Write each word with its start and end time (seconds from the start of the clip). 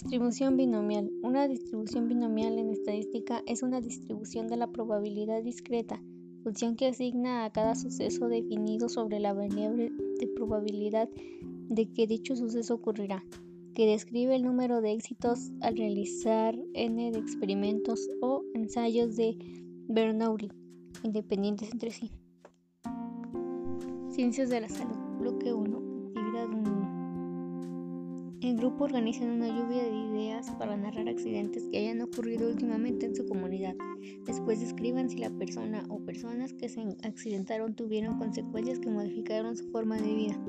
Distribución 0.00 0.56
binomial. 0.56 1.10
Una 1.24 1.48
distribución 1.48 2.06
binomial 2.06 2.56
en 2.56 2.70
estadística 2.70 3.42
es 3.46 3.64
una 3.64 3.80
distribución 3.80 4.46
de 4.46 4.56
la 4.56 4.68
probabilidad 4.68 5.42
discreta, 5.42 6.00
función 6.44 6.76
que 6.76 6.86
asigna 6.86 7.44
a 7.44 7.50
cada 7.50 7.74
suceso 7.74 8.28
definido 8.28 8.88
sobre 8.88 9.18
la 9.18 9.32
variable 9.32 9.90
de 10.20 10.28
probabilidad 10.28 11.08
de 11.42 11.92
que 11.92 12.06
dicho 12.06 12.36
suceso 12.36 12.74
ocurrirá, 12.74 13.24
que 13.74 13.86
describe 13.86 14.36
el 14.36 14.44
número 14.44 14.80
de 14.80 14.92
éxitos 14.92 15.50
al 15.62 15.76
realizar 15.76 16.56
n 16.74 17.10
de 17.10 17.18
experimentos 17.18 18.08
o 18.20 18.44
ensayos 18.54 19.16
de 19.16 19.36
Bernoulli, 19.88 20.52
independientes 21.02 21.72
entre 21.72 21.90
sí. 21.90 22.12
Ciencias 24.10 24.48
de 24.48 24.60
la 24.60 24.68
salud. 24.68 24.96
Bloque 25.18 25.52
1. 25.52 25.76
Actividad 26.14 26.46
1. 26.46 26.77
El 28.40 28.56
grupo 28.56 28.84
organiza 28.84 29.24
una 29.24 29.48
lluvia 29.48 29.82
de 29.82 29.96
ideas 29.96 30.48
para 30.52 30.76
narrar 30.76 31.08
accidentes 31.08 31.64
que 31.72 31.78
hayan 31.78 32.00
ocurrido 32.02 32.48
últimamente 32.48 33.06
en 33.06 33.16
su 33.16 33.26
comunidad. 33.26 33.74
Después 34.26 34.60
describan 34.60 35.10
si 35.10 35.18
la 35.18 35.30
persona 35.30 35.84
o 35.88 35.98
personas 35.98 36.52
que 36.52 36.68
se 36.68 36.82
accidentaron 37.02 37.74
tuvieron 37.74 38.16
consecuencias 38.16 38.78
que 38.78 38.90
modificaron 38.90 39.56
su 39.56 39.68
forma 39.72 39.96
de 39.96 40.14
vida. 40.14 40.40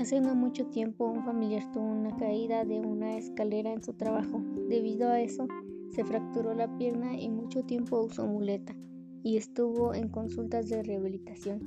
Hace 0.00 0.20
no 0.20 0.34
mucho 0.34 0.66
tiempo 0.66 1.06
un 1.06 1.24
familiar 1.24 1.70
tuvo 1.70 1.86
una 1.86 2.16
caída 2.16 2.64
de 2.64 2.80
una 2.80 3.16
escalera 3.16 3.72
en 3.72 3.84
su 3.84 3.92
trabajo. 3.92 4.42
Debido 4.68 5.10
a 5.10 5.20
eso, 5.20 5.46
se 5.90 6.02
fracturó 6.04 6.54
la 6.54 6.76
pierna 6.76 7.16
y 7.20 7.28
mucho 7.28 7.62
tiempo 7.62 8.00
usó 8.00 8.26
muleta 8.26 8.74
y 9.22 9.36
estuvo 9.36 9.94
en 9.94 10.08
consultas 10.08 10.68
de 10.68 10.82
rehabilitación, 10.82 11.60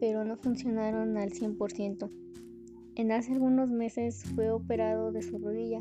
pero 0.00 0.24
no 0.24 0.36
funcionaron 0.36 1.16
al 1.16 1.30
100%. 1.30 2.10
En 2.94 3.12
hace 3.12 3.32
algunos 3.32 3.70
meses 3.70 4.24
fue 4.34 4.50
operado 4.50 5.12
de 5.12 5.22
su 5.22 5.38
rodilla, 5.38 5.78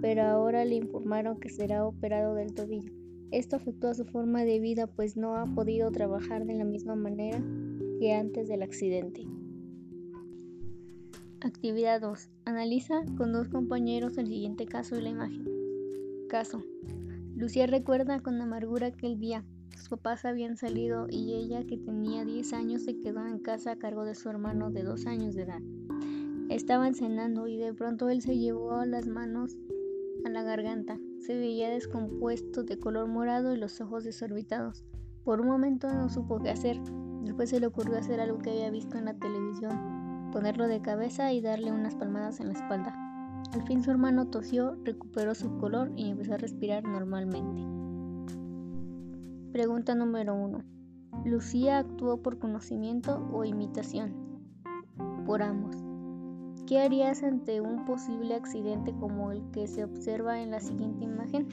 pero 0.00 0.22
ahora 0.22 0.64
le 0.64 0.76
informaron 0.76 1.40
que 1.40 1.50
será 1.50 1.84
operado 1.84 2.34
del 2.34 2.54
tobillo. 2.54 2.92
Esto 3.32 3.56
afectó 3.56 3.88
a 3.88 3.94
su 3.94 4.04
forma 4.04 4.44
de 4.44 4.60
vida 4.60 4.86
pues 4.86 5.16
no 5.16 5.36
ha 5.36 5.46
podido 5.46 5.90
trabajar 5.90 6.46
de 6.46 6.54
la 6.54 6.64
misma 6.64 6.94
manera 6.94 7.42
que 7.98 8.12
antes 8.12 8.46
del 8.46 8.62
accidente. 8.62 9.26
Actividad 11.40 12.00
2. 12.00 12.30
Analiza 12.44 13.04
con 13.16 13.32
dos 13.32 13.48
compañeros 13.48 14.16
el 14.18 14.28
siguiente 14.28 14.66
caso 14.66 14.96
y 14.96 15.02
la 15.02 15.10
imagen. 15.10 15.44
Caso. 16.28 16.62
Lucía 17.34 17.66
recuerda 17.66 18.20
con 18.20 18.40
amargura 18.40 18.86
aquel 18.86 19.18
día 19.18 19.44
sus 19.78 19.88
papás 19.88 20.24
habían 20.24 20.56
salido 20.56 21.06
y 21.10 21.34
ella, 21.34 21.64
que 21.64 21.76
tenía 21.76 22.24
10 22.24 22.52
años, 22.52 22.82
se 22.82 22.98
quedó 22.98 23.26
en 23.26 23.38
casa 23.38 23.72
a 23.72 23.76
cargo 23.76 24.04
de 24.04 24.14
su 24.14 24.28
hermano 24.28 24.70
de 24.70 24.82
2 24.82 25.06
años 25.06 25.34
de 25.34 25.42
edad. 25.42 25.60
Estaban 26.48 26.94
cenando 26.94 27.46
y 27.46 27.56
de 27.56 27.72
pronto 27.72 28.08
él 28.08 28.20
se 28.20 28.36
llevó 28.36 28.84
las 28.84 29.06
manos 29.06 29.56
a 30.24 30.28
la 30.28 30.42
garganta. 30.42 30.98
Se 31.20 31.36
veía 31.36 31.70
descompuesto, 31.70 32.64
de 32.64 32.78
color 32.78 33.08
morado 33.08 33.54
y 33.54 33.58
los 33.58 33.80
ojos 33.80 34.04
desorbitados. 34.04 34.84
Por 35.24 35.40
un 35.40 35.48
momento 35.48 35.92
no 35.92 36.08
supo 36.10 36.42
qué 36.42 36.50
hacer. 36.50 36.78
Después 37.22 37.50
se 37.50 37.60
le 37.60 37.66
ocurrió 37.66 37.96
hacer 37.96 38.20
algo 38.20 38.38
que 38.38 38.50
había 38.50 38.70
visto 38.70 38.98
en 38.98 39.06
la 39.06 39.14
televisión, 39.14 40.30
ponerlo 40.32 40.68
de 40.68 40.82
cabeza 40.82 41.32
y 41.32 41.40
darle 41.40 41.72
unas 41.72 41.94
palmadas 41.94 42.40
en 42.40 42.48
la 42.48 42.54
espalda. 42.54 42.94
Al 43.52 43.62
fin 43.66 43.82
su 43.82 43.90
hermano 43.90 44.26
tosió, 44.26 44.76
recuperó 44.84 45.34
su 45.34 45.56
color 45.58 45.92
y 45.96 46.10
empezó 46.10 46.34
a 46.34 46.38
respirar 46.38 46.84
normalmente. 46.84 47.83
Pregunta 49.54 49.94
número 49.94 50.34
1. 50.34 50.64
¿Lucía 51.24 51.78
actuó 51.78 52.20
por 52.20 52.40
conocimiento 52.40 53.24
o 53.32 53.44
imitación? 53.44 54.12
Por 55.26 55.44
ambos. 55.44 55.76
¿Qué 56.66 56.80
harías 56.80 57.22
ante 57.22 57.60
un 57.60 57.84
posible 57.84 58.34
accidente 58.34 58.92
como 58.98 59.30
el 59.30 59.48
que 59.52 59.68
se 59.68 59.84
observa 59.84 60.42
en 60.42 60.50
la 60.50 60.58
siguiente 60.58 61.04
imagen? 61.04 61.46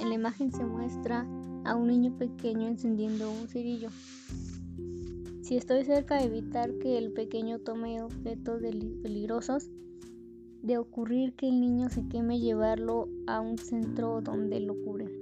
En 0.00 0.08
la 0.08 0.16
imagen 0.16 0.50
se 0.50 0.64
muestra 0.64 1.24
a 1.64 1.76
un 1.76 1.86
niño 1.86 2.18
pequeño 2.18 2.66
encendiendo 2.66 3.30
un 3.30 3.46
cerillo. 3.46 3.90
Si 5.42 5.56
estoy 5.56 5.84
cerca 5.84 6.16
de 6.16 6.24
evitar 6.24 6.76
que 6.78 6.98
el 6.98 7.12
pequeño 7.12 7.60
tome 7.60 8.02
objetos 8.02 8.60
peligrosos, 9.04 9.70
de 10.62 10.78
ocurrir 10.78 11.34
que 11.34 11.48
el 11.48 11.60
niño 11.60 11.90
se 11.90 12.08
queme, 12.08 12.40
llevarlo 12.40 13.08
a 13.28 13.40
un 13.40 13.56
centro 13.56 14.20
donde 14.20 14.58
lo 14.58 14.74
cubren. 14.82 15.15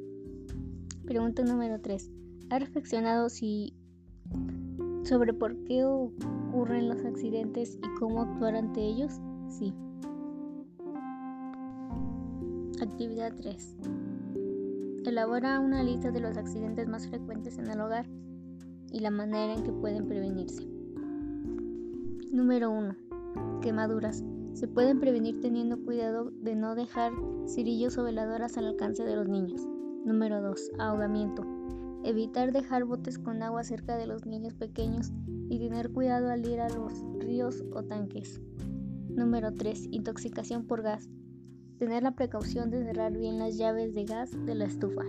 Pregunta 1.06 1.42
número 1.42 1.78
3. 1.82 2.10
¿Ha 2.48 2.58
reflexionado 2.58 3.28
si 3.28 3.74
sobre 5.02 5.34
por 5.34 5.54
qué 5.64 5.84
ocurren 5.84 6.88
los 6.88 7.04
accidentes 7.04 7.76
y 7.76 7.98
cómo 7.98 8.22
actuar 8.22 8.56
ante 8.56 8.80
ellos? 8.80 9.20
Sí. 9.50 9.74
Actividad 12.80 13.34
3. 13.36 13.76
Elabora 15.04 15.60
una 15.60 15.82
lista 15.82 16.10
de 16.10 16.20
los 16.20 16.38
accidentes 16.38 16.88
más 16.88 17.06
frecuentes 17.06 17.58
en 17.58 17.68
el 17.68 17.82
hogar 17.82 18.06
y 18.90 19.00
la 19.00 19.10
manera 19.10 19.52
en 19.52 19.62
que 19.62 19.72
pueden 19.72 20.08
prevenirse. 20.08 20.66
Número 22.32 22.70
1. 22.70 22.96
Quemaduras. 23.60 24.24
Se 24.54 24.68
pueden 24.68 25.00
prevenir 25.00 25.38
teniendo 25.42 25.84
cuidado 25.84 26.30
de 26.30 26.56
no 26.56 26.74
dejar 26.74 27.12
cerillos 27.46 27.98
o 27.98 28.04
veladoras 28.04 28.56
al 28.56 28.68
alcance 28.68 29.04
de 29.04 29.16
los 29.16 29.28
niños. 29.28 29.68
Número 30.04 30.42
2. 30.42 30.72
Ahogamiento. 30.78 31.46
Evitar 32.04 32.52
dejar 32.52 32.84
botes 32.84 33.18
con 33.18 33.42
agua 33.42 33.64
cerca 33.64 33.96
de 33.96 34.06
los 34.06 34.26
niños 34.26 34.52
pequeños 34.52 35.12
y 35.48 35.58
tener 35.58 35.90
cuidado 35.92 36.28
al 36.28 36.46
ir 36.46 36.60
a 36.60 36.68
los 36.68 36.92
ríos 37.20 37.64
o 37.72 37.82
tanques. 37.82 38.38
Número 39.08 39.54
3. 39.54 39.88
Intoxicación 39.92 40.66
por 40.66 40.82
gas. 40.82 41.08
Tener 41.78 42.02
la 42.02 42.14
precaución 42.14 42.70
de 42.70 42.84
cerrar 42.84 43.16
bien 43.16 43.38
las 43.38 43.56
llaves 43.56 43.94
de 43.94 44.04
gas 44.04 44.30
de 44.44 44.54
la 44.54 44.66
estufa. 44.66 45.04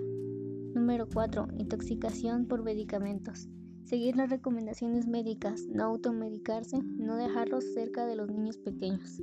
Número 0.74 1.10
4. 1.14 1.50
Intoxicación 1.58 2.46
por 2.46 2.64
medicamentos. 2.64 3.50
Seguir 3.84 4.16
las 4.16 4.30
recomendaciones 4.30 5.08
médicas, 5.08 5.68
no 5.68 5.84
automedicarse, 5.84 6.82
no 6.82 7.18
dejarlos 7.18 7.66
cerca 7.74 8.06
de 8.06 8.16
los 8.16 8.32
niños 8.32 8.58
pequeños. 8.58 9.20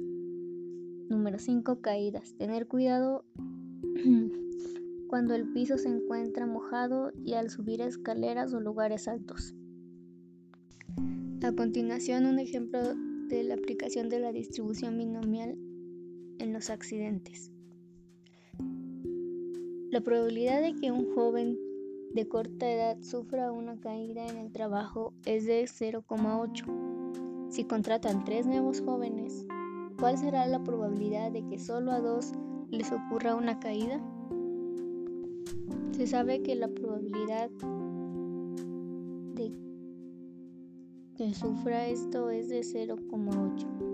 Número 1.09 1.38
5. 1.38 1.81
Caídas. 1.81 2.34
Tener 2.37 2.69
cuidado 2.69 3.25
cuando 5.12 5.34
el 5.34 5.47
piso 5.53 5.77
se 5.77 5.91
encuentra 5.91 6.47
mojado 6.47 7.12
y 7.23 7.34
al 7.34 7.50
subir 7.50 7.83
escaleras 7.83 8.55
o 8.55 8.61
lugares 8.61 9.09
altos. 9.09 9.55
A 11.43 11.53
continuación, 11.53 12.25
un 12.25 12.39
ejemplo 12.39 12.95
de 13.28 13.43
la 13.43 13.53
aplicación 13.53 14.09
de 14.09 14.21
la 14.21 14.33
distribución 14.33 14.97
binomial 14.97 15.59
en 16.39 16.55
los 16.55 16.71
accidentes. 16.71 17.53
La 19.91 20.00
probabilidad 20.00 20.62
de 20.62 20.77
que 20.77 20.91
un 20.91 21.15
joven 21.15 21.59
de 22.15 22.27
corta 22.27 22.73
edad 22.73 22.97
sufra 23.03 23.53
una 23.53 23.79
caída 23.79 24.27
en 24.27 24.39
el 24.39 24.50
trabajo 24.50 25.12
es 25.27 25.44
de 25.44 25.65
0,8. 25.65 27.50
Si 27.50 27.65
contratan 27.65 28.25
tres 28.25 28.47
nuevos 28.47 28.81
jóvenes, 28.81 29.44
¿cuál 29.99 30.17
será 30.17 30.47
la 30.47 30.65
probabilidad 30.65 31.31
de 31.33 31.47
que 31.49 31.59
solo 31.59 31.93
a 31.93 32.00
dos 32.00 32.33
les 32.71 32.91
ocurra 32.91 33.34
una 33.34 33.61
caída? 33.61 34.00
Se 35.93 36.07
sabe 36.07 36.43
que 36.43 36.55
la 36.55 36.69
probabilidad 36.69 37.51
de 39.35 39.53
que 41.17 41.35
sufra 41.35 41.89
esto 41.89 42.31
es 42.31 42.49
de 42.49 42.61
0,8. 42.61 43.93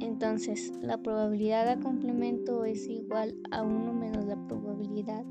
Entonces, 0.00 0.72
la 0.80 0.96
probabilidad 0.96 1.68
a 1.68 1.78
complemento 1.78 2.64
es 2.64 2.88
igual 2.88 3.36
a 3.50 3.62
1 3.62 3.92
menos 3.92 4.24
la 4.24 4.36
probabilidad 4.48 5.24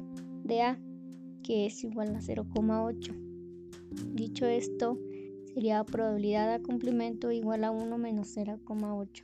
de 0.43 0.61
A, 0.61 0.79
que 1.41 1.65
es 1.65 1.83
igual 1.83 2.15
a 2.15 2.19
0,8. 2.19 3.15
Dicho 4.13 4.45
esto, 4.45 4.99
sería 5.53 5.83
probabilidad 5.83 6.53
a 6.53 6.61
complemento 6.61 7.31
igual 7.31 7.63
a 7.63 7.71
1 7.71 7.97
menos 7.97 8.37
0,8. 8.37 9.23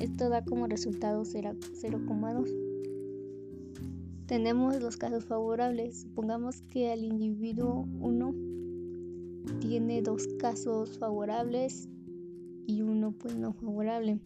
Esto 0.00 0.30
da 0.30 0.42
como 0.42 0.66
resultado 0.66 1.24
0,2. 1.24 2.70
Tenemos 4.24 4.80
los 4.80 4.96
casos 4.96 5.26
favorables. 5.26 6.00
Supongamos 6.00 6.62
que 6.70 6.90
el 6.94 7.04
individuo 7.04 7.86
1 8.00 8.34
tiene 9.60 10.00
dos 10.00 10.26
casos 10.38 10.98
favorables 10.98 11.90
y 12.66 12.80
uno 12.80 13.12
pues 13.12 13.36
no 13.36 13.52
favorable. 13.52 14.18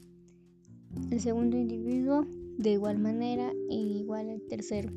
El 1.11 1.21
segundo 1.21 1.57
individuo 1.57 2.25
de 2.57 2.75
igual 2.75 3.01
manera 3.01 3.53
y 3.69 3.99
igual 3.99 4.29
al 4.31 4.43
tercero. 4.43 4.93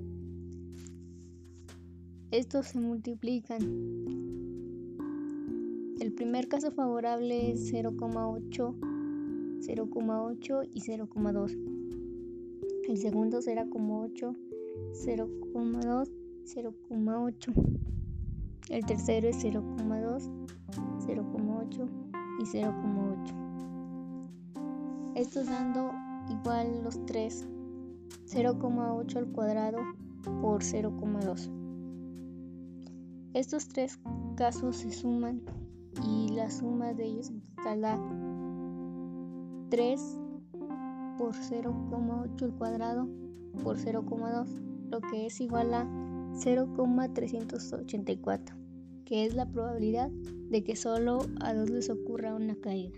Estos 2.29 2.67
se 2.67 2.79
multiplican. 2.79 3.61
El 5.99 6.13
primer 6.13 6.47
caso 6.47 6.69
favorable 6.69 7.51
es 7.51 7.73
0,8 7.73 8.86
0,8 9.59 10.69
y 10.73 10.81
0,2. 10.81 11.57
El 12.87 12.97
segundo 12.97 13.41
será 13.41 13.67
como 13.69 14.01
8, 14.01 14.33
0,2, 14.93 16.09
0,8. 16.45 17.53
El 18.69 18.85
tercero 18.85 19.27
es 19.27 19.43
0,2 19.43 20.47
0,8 21.07 21.89
y 22.39 22.43
0,8. 22.43 23.33
Estos 25.15 25.47
dando 25.47 25.91
igual 26.29 26.83
los 26.83 27.05
tres 27.05 27.47
0,8 28.27 29.15
al 29.15 29.27
cuadrado 29.31 29.79
por 30.41 30.61
0,2. 30.61 31.49
Estos 33.33 33.67
tres 33.67 33.99
casos 34.35 34.77
se 34.77 34.91
suman 34.91 35.41
y 36.05 36.29
la 36.29 36.49
suma 36.49 36.93
de 36.93 37.05
ellos 37.05 37.31
da 37.63 37.97
3 39.69 39.99
por 41.17 41.33
0,8 41.33 42.43
al 42.43 42.53
cuadrado 42.55 43.09
por 43.63 43.77
0,2, 43.77 44.47
lo 44.89 45.01
que 45.01 45.25
es 45.25 45.41
igual 45.41 45.73
a 45.73 45.85
0,384, 46.33 48.55
que 49.05 49.25
es 49.25 49.33
la 49.33 49.45
probabilidad 49.45 50.09
de 50.49 50.63
que 50.63 50.75
solo 50.75 51.25
a 51.41 51.53
dos 51.53 51.69
les 51.69 51.89
ocurra 51.89 52.35
una 52.35 52.55
caída. 52.55 52.97